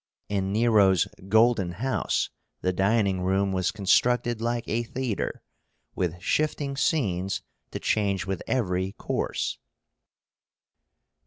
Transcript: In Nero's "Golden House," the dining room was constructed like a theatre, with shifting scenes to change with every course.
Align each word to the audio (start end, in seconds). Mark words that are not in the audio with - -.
In 0.29 0.51
Nero's 0.51 1.07
"Golden 1.29 1.73
House," 1.73 2.31
the 2.61 2.73
dining 2.73 3.21
room 3.21 3.51
was 3.51 3.69
constructed 3.69 4.41
like 4.41 4.67
a 4.67 4.81
theatre, 4.81 5.43
with 5.93 6.19
shifting 6.19 6.75
scenes 6.75 7.43
to 7.69 7.77
change 7.79 8.25
with 8.25 8.41
every 8.47 8.93
course. 8.93 9.59